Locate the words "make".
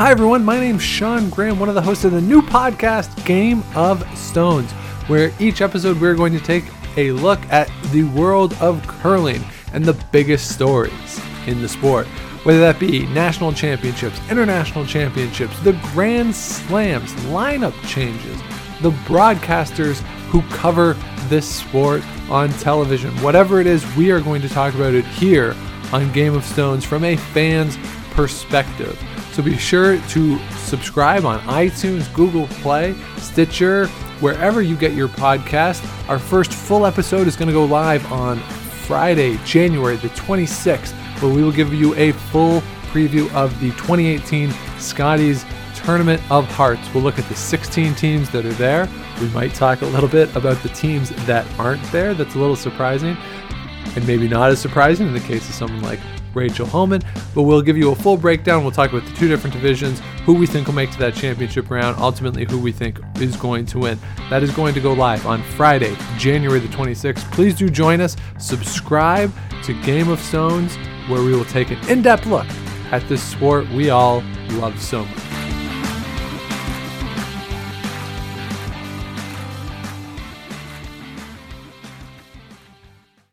60.74-60.90